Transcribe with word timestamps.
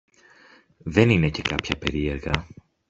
Δεν 0.77 1.09
είναι 1.09 1.29
και 1.29 1.41
κάποια 1.41 1.77
περίεργα 1.77 2.47